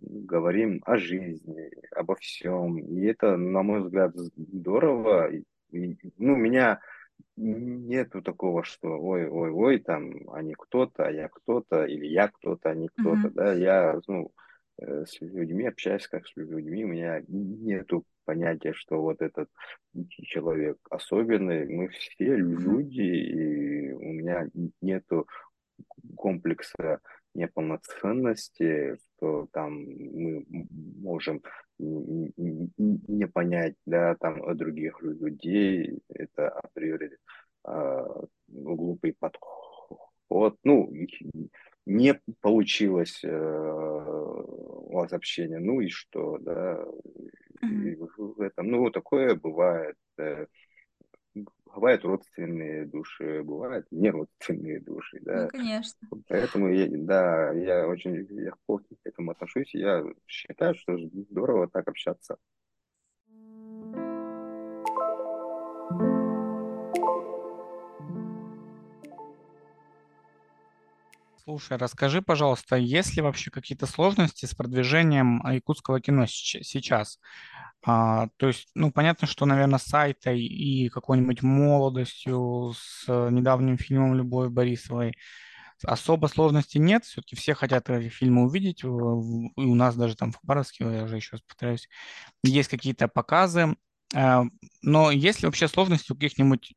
[0.00, 2.78] говорим о жизни, обо всем.
[2.78, 5.30] И это, на мой взгляд, здорово.
[5.70, 6.80] ну, у меня
[7.36, 12.70] нету такого, что ой, ой, ой, там они кто-то, а я кто-то, или я кто-то,
[12.70, 13.32] а не кто-то, mm-hmm.
[13.32, 14.32] да, я, ну,
[14.80, 19.48] с людьми, общаюсь как с людьми, у меня нету понятия, что вот этот
[20.22, 24.48] человек особенный, мы все люди, и у меня
[24.80, 25.26] нету
[26.16, 27.00] комплекса
[27.34, 30.44] неполноценности, что там мы
[31.00, 31.42] можем
[31.78, 37.16] не понять, да, там других людей, это априори
[37.66, 38.06] э,
[38.48, 40.58] глупый подход.
[40.64, 40.92] Ну,
[41.88, 46.84] не получилось э, у вас общение, ну и что, да,
[47.64, 47.88] mm-hmm.
[47.88, 50.46] и в этом, ну, такое бывает, э,
[51.64, 55.44] бывают родственные души, бывают неродственные души, да.
[55.44, 56.08] Ну, конечно.
[56.28, 62.36] Поэтому, я, да, я очень легко к этому отношусь, я считаю, что здорово так общаться.
[71.48, 77.18] Слушай, расскажи, пожалуйста, есть ли вообще какие-то сложности с продвижением а, якутского кино сейчас?
[77.82, 84.50] А, то есть, ну, понятно, что, наверное, сайта и какой-нибудь молодостью, с недавним фильмом Любовь
[84.50, 85.14] Борисовой
[85.82, 87.06] особо сложностей нет.
[87.06, 88.84] Все-таки все хотят эти фильмы увидеть.
[88.84, 91.88] И у нас даже там в Хабаровске, я уже еще раз повторяюсь,
[92.42, 93.74] есть какие-то показы.
[94.14, 94.44] А,
[94.82, 96.74] но есть ли вообще сложности у каких-нибудь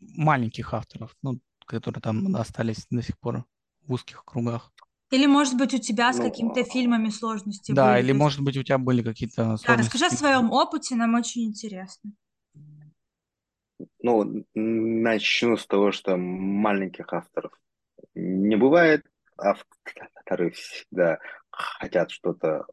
[0.00, 3.44] маленьких авторов, ну, которые там остались до сих пор?
[3.86, 4.72] В узких кругах.
[5.10, 8.04] Или, может быть, у тебя с ну, какими-то фильмами сложности Да, были?
[8.04, 9.66] или, может быть, у тебя были какие-то сложности.
[9.66, 12.12] Да, расскажи о своем опыте, нам очень интересно.
[14.02, 17.52] Ну, начну с того, что маленьких авторов
[18.14, 19.06] не бывает.
[19.38, 21.18] Авторы всегда
[21.50, 22.66] хотят что-то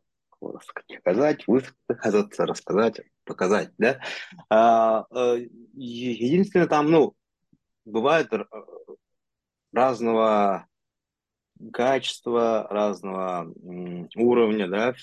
[1.01, 3.99] сказать, высказаться, рассказать, показать, да.
[4.49, 7.15] А, э, единственное, там, ну,
[7.85, 8.29] бывают
[9.71, 10.67] разного
[11.71, 13.51] качества, разного
[14.15, 14.93] уровня, да,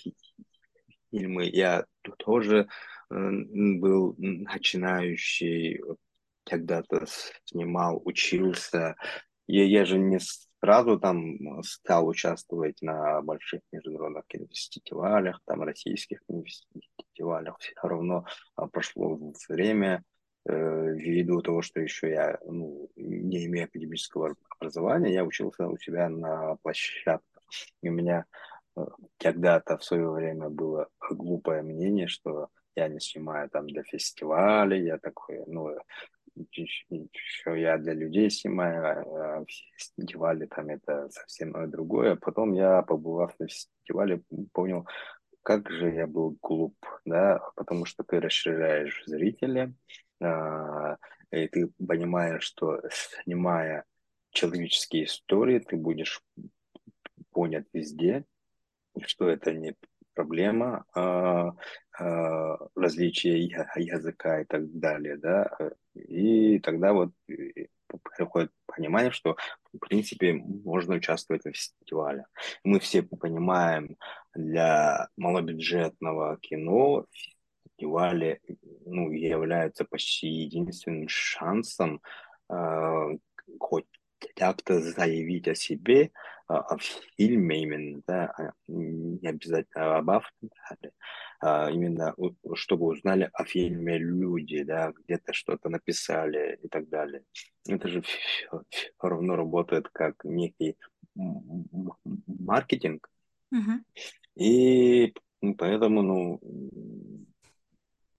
[1.10, 1.44] фильмы.
[1.44, 1.84] Я
[2.18, 2.68] тоже
[3.10, 5.80] э, был начинающий,
[6.44, 7.06] когда-то
[7.44, 8.96] снимал, учился.
[9.46, 10.18] Я, я же не
[10.60, 17.58] сразу там стал участвовать на больших международных кинофестивалях, там российских кинофестивалях.
[17.58, 19.18] Все равно а, прошло
[19.48, 20.19] время, Э,
[20.50, 26.56] ввиду того, что еще я ну, не имею академического образования, я учился у себя на
[26.56, 27.42] площадках.
[27.82, 28.24] И у меня
[28.76, 28.84] э,
[29.18, 34.98] когда-то в свое время было глупое мнение, что я не снимаю там для фестиваля, я
[34.98, 35.76] такой, ну,
[36.34, 39.44] еще я для людей снимаю, а
[39.76, 42.16] фестивали там это совсем другое.
[42.16, 44.86] Потом я, побывав на фестивале, понял,
[45.42, 52.44] как же я был глуп, да, потому что ты расширяешь зрителя, а, и ты понимаешь,
[52.44, 53.84] что снимая
[54.30, 56.22] человеческие истории, ты будешь
[57.32, 58.24] понят везде,
[59.06, 59.74] что это не
[60.14, 61.52] проблема а,
[61.98, 65.50] а, различия языка и так далее, да,
[65.94, 67.12] и тогда вот
[68.16, 69.36] приходит понимание, что
[69.72, 72.26] в принципе можно участвовать в фестивале.
[72.64, 73.96] Мы все понимаем,
[74.34, 77.06] для малобюджетного кино
[77.80, 78.40] фестивали
[78.86, 82.00] ну, являются почти единственным шансом
[82.48, 83.16] э,
[83.58, 83.86] хоть
[84.36, 86.10] как-то заявить о себе, э,
[86.48, 86.76] о
[87.16, 90.92] фильме именно, да, а не обязательно об авторе,
[91.40, 92.14] а, именно
[92.54, 97.22] чтобы узнали о фильме люди, да, где-то что-то написали и так далее.
[97.66, 100.76] Это же все, все равно работает как некий
[101.14, 103.08] маркетинг.
[103.50, 103.84] Мгм.
[104.36, 105.14] И
[105.58, 106.40] поэтому, ну,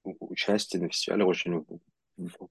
[0.03, 1.65] участие на фестивале очень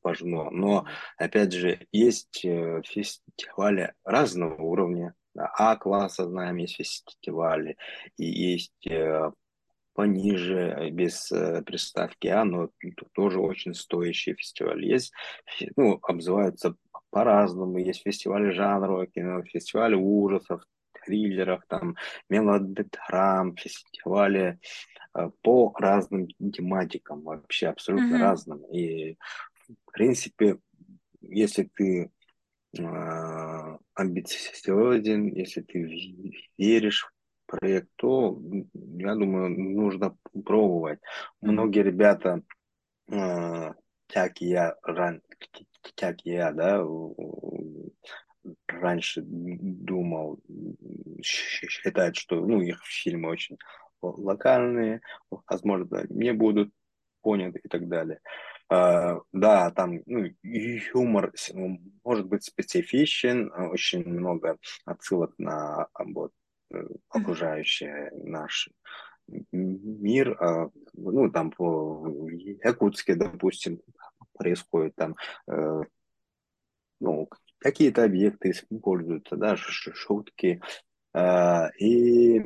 [0.02, 0.50] важно.
[0.50, 0.86] Но,
[1.16, 5.14] опять же, есть э, фестивали разного уровня.
[5.36, 7.76] А-класса, знаем, есть фестивали,
[8.16, 9.30] и есть э,
[9.94, 12.70] пониже, э, без э, приставки А, но
[13.12, 14.84] тоже очень стоящий фестиваль.
[14.84, 15.12] Есть,
[15.76, 16.74] ну, обзываются
[17.10, 17.78] по-разному.
[17.78, 20.62] Есть фестивали жанрового кино, фестивали ужасов,
[21.04, 21.96] триллеров, там,
[22.28, 24.58] мелодрам, фестивали
[25.42, 28.20] по разным тематикам, вообще абсолютно Мгм.
[28.20, 28.64] разным.
[28.72, 29.16] И,
[29.68, 30.58] в принципе,
[31.20, 32.10] если ты
[32.78, 37.12] э, амбициозен, если ты веришь в
[37.46, 38.40] проект, то,
[38.74, 41.00] я думаю, нужно пробовать.
[41.40, 41.52] Мгм.
[41.52, 42.42] Многие ребята,
[43.08, 43.72] э,
[44.06, 45.22] как и я, ран,
[45.96, 46.84] как я, да,
[48.66, 50.40] раньше думал,
[51.22, 53.58] считать, что ну, их фильмы очень
[54.02, 55.00] локальные,
[55.48, 56.72] возможно, не будут
[57.22, 58.20] поняты и так далее.
[58.72, 61.32] Uh, да, там ну, юмор
[62.04, 66.30] может быть специфичен, очень много отсылок на вот,
[67.08, 68.70] окружающий наш
[69.50, 70.38] мир.
[70.40, 73.80] Uh, ну, там по Якутске, допустим,
[74.34, 75.16] происходит там
[75.50, 75.84] uh,
[77.00, 80.62] ну, какие-то объекты используются, да, шутки.
[81.80, 82.44] И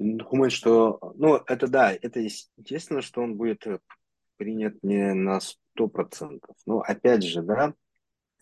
[0.00, 3.64] думаю, что, ну, это да, это естественно, что он будет
[4.36, 6.56] принят не на сто процентов.
[6.64, 7.74] Но опять же, да,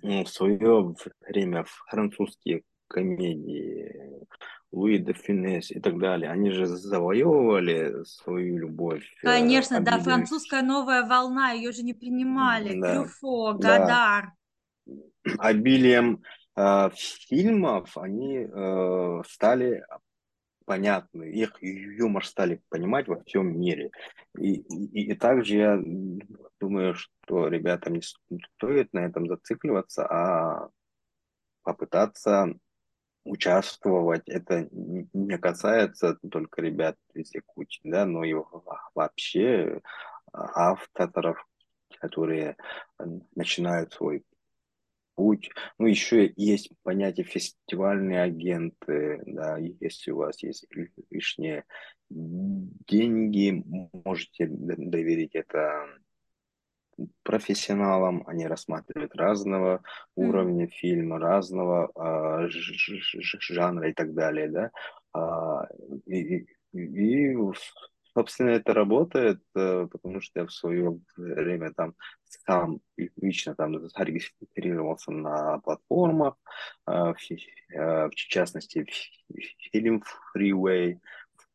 [0.00, 4.24] в свое время французские комедии
[4.70, 9.04] Луи де Финес и так далее, они же завоевывали свою любовь.
[9.22, 12.78] Конечно, да, французская новая волна, ее же не принимали.
[12.78, 13.78] Да, Трюфо, да.
[13.78, 14.32] Гадар.
[15.38, 16.22] Обилием
[16.56, 19.84] э, фильмов они э, стали
[20.68, 23.90] понятны, их юмор стали понимать во всем мире.
[24.36, 25.82] И, и, и также я
[26.60, 28.02] думаю, что ребятам не
[28.54, 30.68] стоит на этом зацикливаться, а
[31.62, 32.54] попытаться
[33.24, 34.28] участвовать.
[34.28, 38.34] Это не касается только ребят из Якутии, да, но и
[38.94, 39.80] вообще
[40.32, 41.46] авторов,
[41.98, 42.56] которые
[43.34, 44.22] начинают свой
[45.18, 45.50] путь.
[45.78, 50.64] Ну, еще есть понятие фестивальные агенты, да, если у вас есть
[51.10, 51.64] лишние
[52.08, 53.64] деньги,
[54.04, 55.88] можете доверить это
[57.24, 59.80] профессионалам, они рассматривают разного mm.
[60.14, 62.48] уровня фильма, разного э,
[63.40, 64.70] жанра и так далее, да,
[65.12, 65.66] а,
[66.06, 67.34] и, и,
[68.14, 71.94] собственно, это работает, э, потому что я в свое время там
[72.24, 72.80] сам
[73.16, 76.34] лично там зарегистрировался на платформах,
[76.86, 78.86] э, в частности,
[79.72, 80.02] фильм
[80.36, 80.98] Freeway,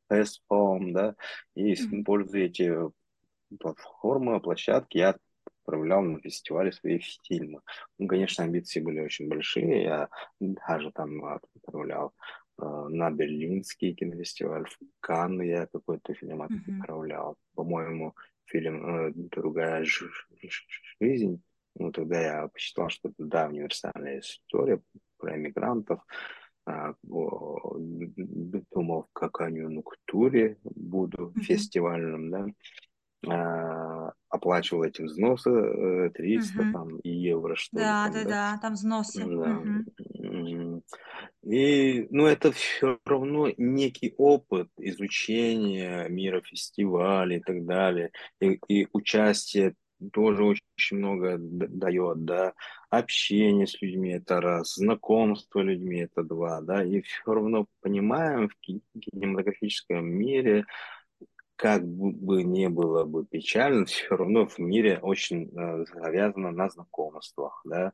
[0.09, 1.15] Fast Home, да,
[1.55, 2.71] и используя эти
[3.59, 5.15] платформы, площадки, я
[5.63, 7.61] отправлял на фестивале свои фильмы.
[7.97, 12.13] Ну, конечно, амбиции были очень большие, я даже там отправлял
[12.57, 17.31] на Берлинский кинофестиваль, в Канн я какой-то фильм отправлял.
[17.31, 17.55] Mm-hmm.
[17.55, 18.13] По-моему,
[18.45, 21.41] фильм «Другая жизнь».
[21.75, 24.79] Ну, тогда я посчитал, что это, да, универсальная история
[25.17, 26.01] про иммигрантов.
[27.01, 31.41] Думал, в конъюнктуре буду mm-hmm.
[31.41, 32.45] фестивальным, да.
[34.29, 36.73] Оплачивал эти взносы 300 Мгм.
[36.73, 38.29] там, евро, что ли, Да, там, да, да.
[38.29, 39.23] да, там взносы.
[39.23, 39.47] Да.
[39.47, 39.85] Мгм.
[41.43, 48.11] И, ну, это все равно некий опыт изучения мира фестивалей и так далее.
[48.39, 49.75] И, и участие
[50.11, 52.53] тоже очень много дает, да.
[52.89, 56.83] Общение с людьми это раз, знакомство с людьми это два, да.
[56.83, 60.65] И все равно понимаем в ки- кинематографическом мире,
[61.55, 67.61] как бы не было бы печально, все равно в мире очень э, завязано на знакомствах,
[67.63, 67.93] да.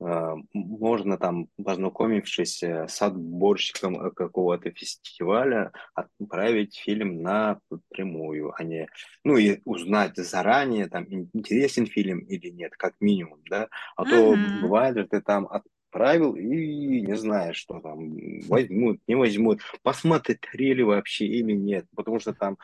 [0.00, 8.88] Э, можно там, познакомившись с отборщиком какого-то фестиваля, отправить фильм на прямую, а не,
[9.24, 13.68] ну и узнать заранее, там, интересен фильм или нет, как минимум, да.
[13.96, 14.60] А то Мгм.
[14.60, 15.48] бывает, что ты там
[15.90, 22.34] отправил и не знаешь, что там возьмут, не возьмут, посмотрели вообще или нет, потому что
[22.34, 22.56] там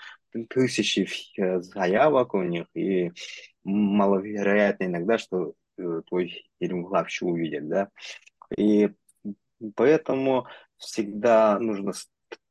[0.50, 1.08] тысячи
[1.40, 3.10] э, заявок у них, и
[3.64, 7.88] маловероятно иногда, что твой фильм вообще увидят, да.
[8.56, 8.90] И
[9.74, 10.46] поэтому
[10.76, 11.92] всегда нужно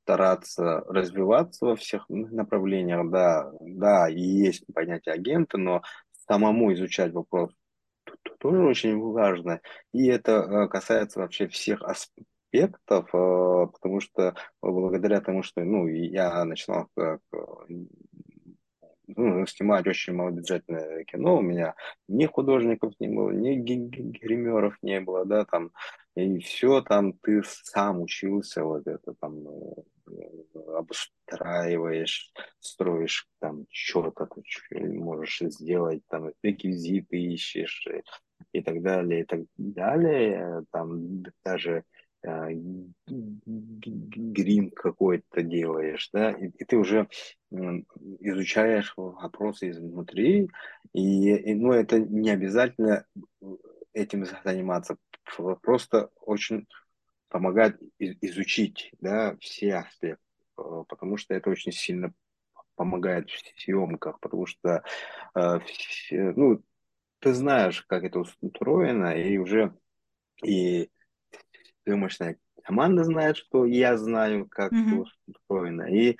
[0.03, 5.81] стараться развиваться во всех направлениях, да, да, и есть понятие агента, но
[6.27, 7.51] самому изучать вопрос
[8.39, 9.61] тоже очень важно.
[9.93, 16.43] И это э, касается вообще всех аспектов, э, потому что благодаря тому, что ну, я
[16.43, 17.21] начинал как
[19.07, 21.75] ну, снимать очень малобюджетное кино, у меня.
[22.07, 25.71] Ни художников не было, ни гримеров не было, да, там,
[26.15, 29.83] и все там ты сам учился вот это там э,
[30.77, 34.27] обустраиваешь, строишь там что-то,
[34.69, 41.83] ты можешь сделать, там реквизиты ищешь и, и так далее, и так далее, там даже
[43.05, 47.09] грим какой-то делаешь, да, и, и ты уже
[47.51, 50.49] изучаешь вопросы изнутри,
[50.93, 53.05] и, и ну, это не обязательно
[53.93, 54.97] этим заниматься,
[55.61, 56.67] просто очень
[57.29, 60.21] помогает изучить, да, все аспекты,
[60.57, 62.13] э, потому что это очень сильно
[62.75, 64.83] помогает в съемках, потому что,
[65.35, 65.59] э,
[66.11, 66.63] ну,
[67.19, 69.73] ты знаешь, как это устроено, и уже
[70.43, 70.89] и
[71.85, 75.05] мощная команда знает, что я знаю, как mm-hmm.
[75.27, 75.83] устроено.
[75.83, 76.17] И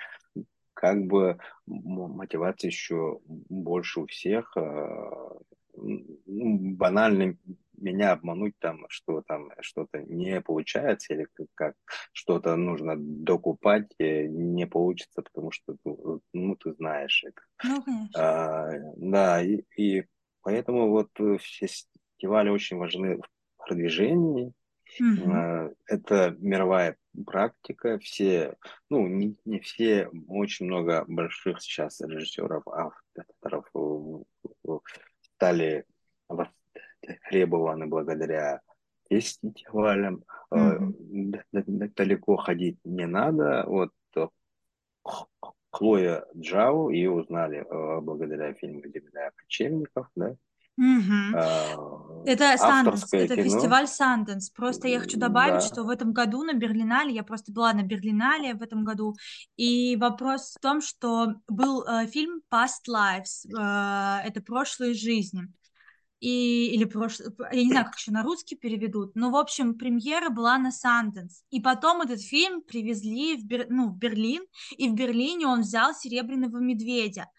[0.73, 4.55] как бы мотивация еще больше у всех.
[5.75, 7.37] Ну, банально
[7.77, 11.75] меня обмануть там, что там что-то не получается или как,
[12.11, 17.41] что-то нужно докупать, э, не получится, потому что ну, ну ты знаешь это.
[17.63, 18.21] Ну, конечно.
[18.21, 20.05] А, да, и, и
[20.41, 21.09] поэтому вот
[21.39, 24.53] фестивали очень важны в продвижении,
[25.01, 25.75] Mm-hmm.
[25.87, 27.97] Это мировая практика.
[27.99, 28.55] Все,
[28.89, 33.71] ну, не, не все, очень много больших сейчас режиссеров, авторов
[35.21, 35.85] стали
[36.27, 38.61] востребованы благодаря
[39.09, 40.23] фестивалям.
[40.51, 41.93] Mm-hmm.
[41.95, 43.63] Далеко ходить не надо.
[43.67, 43.91] Вот
[45.71, 47.65] Хлоя Джау, ее узнали
[48.01, 50.35] благодаря фильму «Земля кочевников», да,
[50.77, 51.35] Угу.
[51.35, 51.93] А,
[52.25, 53.43] это Санденс, это кино.
[53.43, 54.49] фестиваль Санденс.
[54.49, 55.61] Просто я хочу добавить, да.
[55.61, 59.15] что в этом году на Берлинале, я просто была на Берлинале в этом году,
[59.55, 65.47] и вопрос в том, что был э, фильм Past Lives, э, это прошлые жизни
[66.23, 70.29] и, или прошлый, я не знаю, как еще на русский переведут, но, в общем, премьера
[70.29, 74.45] была на Санденс, и потом этот фильм привезли в, Бер, ну, в Берлин,
[74.77, 77.29] и в Берлине он взял «Серебряного медведя»,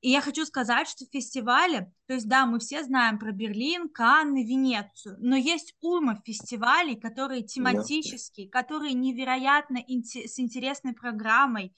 [0.00, 4.44] и я хочу сказать, что фестивали, то есть, да, мы все знаем про Берлин, Канны,
[4.44, 11.72] Венецию, но есть уйма фестивалей, которые тематические, которые невероятно с интересной программой,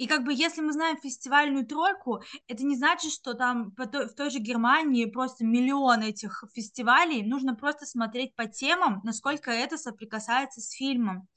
[0.00, 4.30] и как бы если мы знаем фестивальную тройку, это не значит, что там в той
[4.30, 7.22] же Германии просто миллион этих фестивалей.
[7.22, 11.28] Нужно просто смотреть по темам, насколько это соприкасается с фильмом.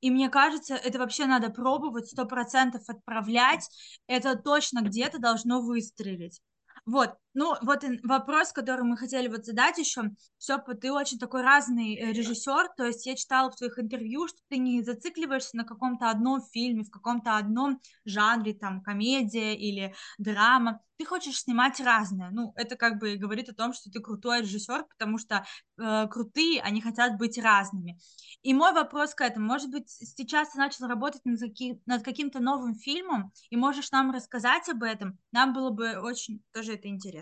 [0.00, 3.68] И мне кажется, это вообще надо пробовать, сто процентов отправлять.
[4.08, 6.42] Это точно где-то должно выстрелить.
[6.84, 10.02] Вот, ну, вот вопрос, который мы хотели вот задать еще.
[10.38, 14.38] Все, ты очень такой разный э, режиссер, то есть я читала в твоих интервью, что
[14.48, 20.80] ты не зацикливаешься на каком-то одном фильме, в каком-то одном жанре, там, комедия или драма.
[20.98, 22.30] Ты хочешь снимать разное.
[22.30, 25.44] Ну, это как бы говорит о том, что ты крутой режиссер, потому что
[25.78, 27.98] э, крутые, они хотят быть разными.
[28.42, 32.40] И мой вопрос к этому, может быть, сейчас ты начал работать над, каким- над каким-то
[32.40, 35.18] новым фильмом, и можешь нам рассказать об этом?
[35.32, 37.21] Нам было бы очень тоже это интересно.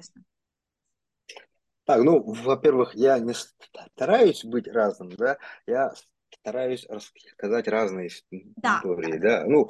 [1.84, 5.92] Так, ну, во-первых, я не стараюсь быть разным, да, я
[6.32, 8.10] стараюсь рассказать разные
[8.56, 8.78] да.
[8.78, 9.68] истории, да, ну,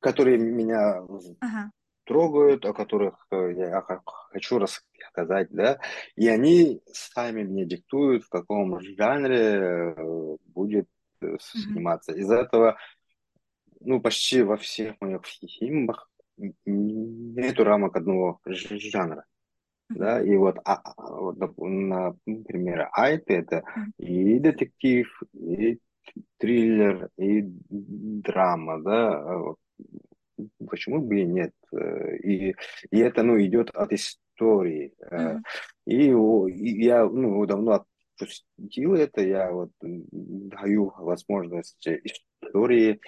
[0.00, 1.02] которые меня
[1.40, 1.70] ага.
[2.04, 5.80] трогают, о которых э, я хочу рассказать, да,
[6.16, 10.88] и они сами мне диктуют, в каком жанре э, будет
[11.20, 12.12] э, сниматься.
[12.12, 12.76] Из-за этого,
[13.80, 19.24] ну, почти во всех моих фильмах нету рамок одного жанра.
[19.90, 23.64] Да, и вот, а, а вот на, например, Айт это
[23.98, 25.78] и детектив, и
[26.36, 29.54] триллер, и драма, да, а
[30.68, 31.52] почему бы и нет?
[32.22, 32.54] И,
[32.90, 34.92] и это, ну, идет от истории.
[35.10, 35.40] Mm-hmm.
[35.86, 36.10] И,
[36.52, 37.84] и я, ну, давно
[38.18, 43.00] отпустил это, я вот даю возможность истории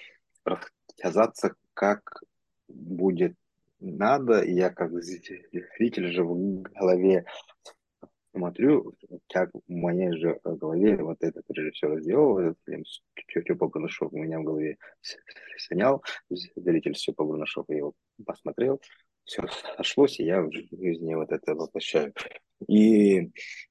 [0.45, 2.23] рассказаться, как
[2.69, 3.35] будет
[3.81, 7.25] надо, и я как зритель же в голове
[8.33, 8.95] смотрю,
[9.29, 14.39] как в моей же голове вот этот режиссер сделал этот фильм, Степа Бунашов у меня
[14.39, 14.79] в голове
[15.59, 18.81] снял, зритель Степа Бунашов, я его посмотрел,
[19.25, 22.15] все сошлось, и я в жизни вот это воплощаю.
[22.69, 23.31] И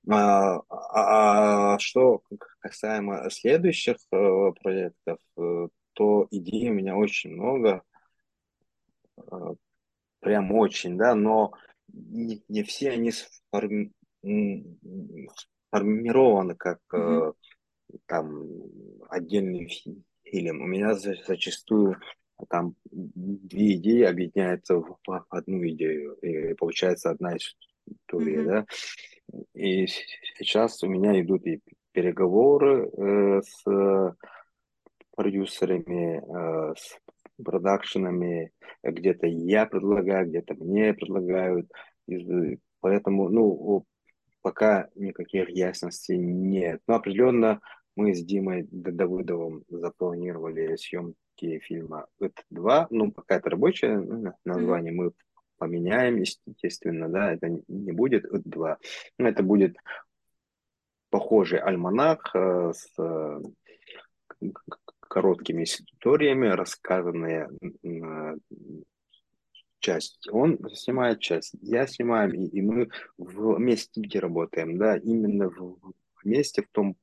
[0.10, 2.24] а, а, а что
[2.60, 7.84] касаемо следующих э, проектов, э, что идей у меня очень много,
[10.20, 11.54] прям очень, да, но
[11.88, 13.92] не, не все они сформи...
[15.70, 17.34] сформированы как mm-hmm.
[18.06, 18.48] там
[19.10, 19.70] отдельный
[20.24, 20.62] фильм.
[20.62, 21.98] У меня зачастую
[22.50, 24.98] там две идеи объединяются в
[25.30, 28.46] одну идею, и получается одна история, mm-hmm.
[28.46, 28.66] да.
[29.54, 31.62] И сейчас у меня идут и
[31.92, 34.16] переговоры э, с
[35.16, 36.98] продюсерами, э, с
[37.44, 38.52] продакшенами,
[38.84, 41.72] где-то я предлагаю, где-то мне предлагают.
[42.82, 43.86] Поэтому, ну,
[44.42, 46.82] пока никаких ясностей нет.
[46.88, 47.62] Но определенно
[47.96, 52.88] мы с Димой Давыдовым запланировали съемки фильма «Эт-2».
[52.90, 54.00] Ну, пока это рабочее
[54.46, 55.12] название, мы
[55.58, 58.78] поменяем, естественно, да, это не будет «Эт-2».
[59.18, 59.76] Это будет
[61.10, 62.96] похожий альманах э, с
[65.10, 67.50] короткими историями, рассказанные
[69.80, 75.78] часть он снимает, часть я снимаю, и, и мы вместе работаем, да, именно в,
[76.24, 76.96] вместе в том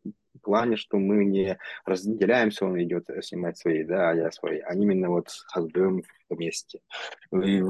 [0.43, 5.09] плане, что мы не разделяемся, он идет снимать свои, да, а я свои, а именно
[5.09, 6.81] вот создаем вместе.
[7.33, 7.61] И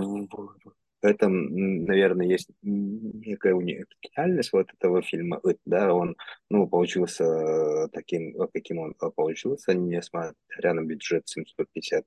[1.03, 5.41] этом, наверное, есть некая уникальность вот этого фильма.
[5.65, 6.17] Да, он,
[6.51, 12.05] ну, получился таким, каким он получился, несмотря на бюджет 750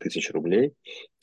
[0.00, 0.74] тысяч рублей.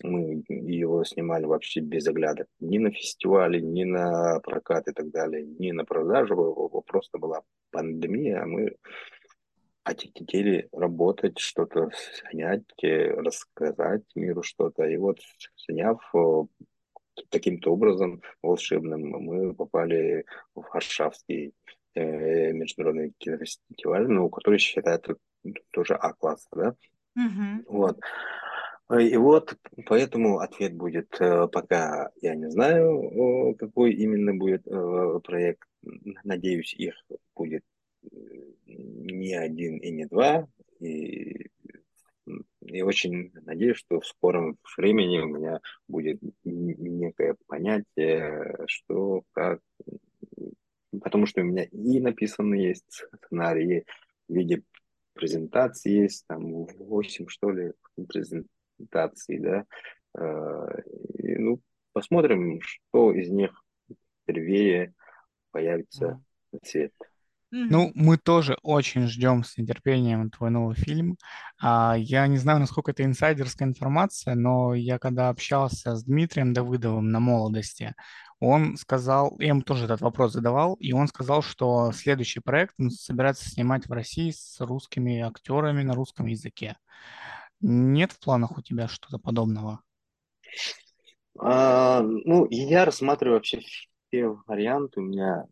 [0.01, 2.47] Мы его снимали вообще без оглядок.
[2.59, 6.84] Ни на фестивале, ни на прокат и так далее, ни на продажу.
[6.88, 7.41] Просто была
[7.72, 8.76] пандемия, а мы
[9.84, 11.89] хотели работать, что-то
[12.30, 14.86] снять, рассказать миру что-то.
[14.86, 15.20] И вот
[15.55, 15.99] сняв
[17.30, 21.53] каким-то образом волшебным мы попали в Варшавский
[21.93, 25.15] э, международный кинофестиваль, ну, который считается
[25.72, 26.76] тоже А-класса, да?
[27.17, 27.65] Mm-hmm.
[27.67, 27.99] Вот.
[28.99, 29.55] И вот
[29.86, 35.67] поэтому ответ будет э, пока я не знаю, какой именно будет э, проект.
[36.24, 36.95] Надеюсь, их
[37.36, 37.63] будет
[38.65, 40.47] не один и не два.
[40.80, 41.47] И
[42.61, 49.61] и очень надеюсь, что в скором времени у меня будет некое понятие, что как...
[51.01, 53.86] Потому что у меня и написаны есть сценарии
[54.28, 54.63] в виде
[55.13, 57.74] презентации есть, там 8, что ли,
[58.07, 59.65] презентаций, да.
[60.17, 60.82] Э,
[61.17, 61.61] и, ну,
[61.93, 63.51] посмотрим, что из них
[64.26, 64.93] первее
[65.51, 66.59] появится на
[67.52, 71.18] Ну, мы тоже очень ждем с нетерпением твой новый фильм.
[71.62, 77.10] А, я не знаю, насколько это инсайдерская информация, но я когда общался с Дмитрием Давыдовым
[77.10, 77.93] на молодости,
[78.39, 82.89] он сказал, я ему тоже этот вопрос задавал, и он сказал, что следующий проект он
[82.89, 86.78] собирается снимать в России с русскими актерами на русском языке.
[87.60, 89.82] Нет в планах у тебя что-то подобного?
[91.38, 93.62] А, ну, я рассматриваю вообще
[94.12, 95.47] все варианты у меня,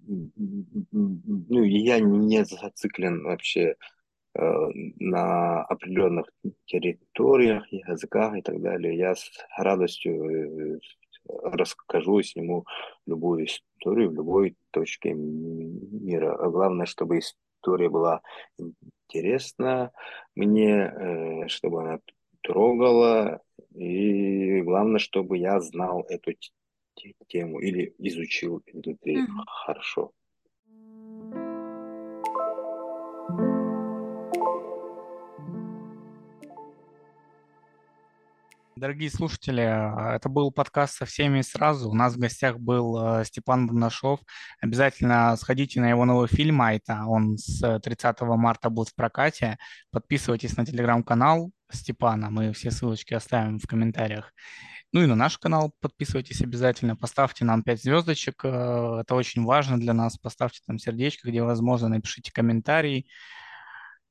[0.92, 3.76] ну, я не зациклен вообще
[4.36, 4.42] э,
[5.00, 6.26] на определенных
[6.66, 8.98] территориях, языках и так далее.
[8.98, 10.80] Я с радостью э,
[11.44, 12.66] расскажу и сниму
[13.06, 16.36] любую историю в любой точке мира.
[16.36, 18.22] А главное, чтобы история была
[18.58, 19.92] интересна
[20.36, 22.00] мне, э, чтобы она
[22.42, 23.42] трогала,
[23.74, 26.34] и главное, чтобы я знал эту
[27.28, 29.44] тему или изучил индустрию mm-hmm.
[29.48, 30.12] хорошо.
[38.80, 41.90] Дорогие слушатели, а, это был подкаст со всеми сразу.
[41.90, 44.22] У нас в гостях был э, Степан Бурнашов.
[44.62, 47.04] Обязательно сходите на его новый фильм «Айта».
[47.06, 49.58] Он с 30 марта будет в прокате.
[49.92, 52.30] Подписывайтесь на телеграм-канал Степана.
[52.30, 54.32] Мы все ссылочки оставим в комментариях.
[54.92, 58.48] Ну и на наш канал подписывайтесь обязательно, поставьте нам 5 звездочек, э,
[59.02, 63.08] это очень важно для нас, поставьте там сердечко, где возможно, напишите комментарий.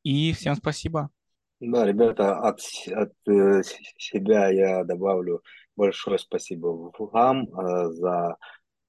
[0.04, 1.10] И всем спасибо.
[1.58, 2.60] Да, ребята, от,
[2.94, 3.62] от э,
[3.98, 5.42] себя я добавлю
[5.74, 8.36] большое спасибо вам э, за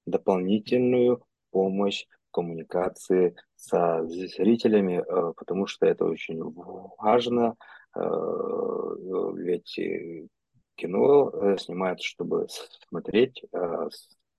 [0.06, 5.02] дополнительную помощь в коммуникации со зрителями,
[5.36, 6.40] потому что это очень
[6.98, 7.56] важно,
[9.36, 9.78] ведь
[10.80, 12.46] кино э, снимают, чтобы
[12.88, 13.88] смотреть, э,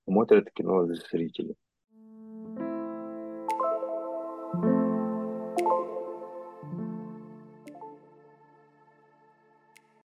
[0.05, 1.55] смотрят кино зрители.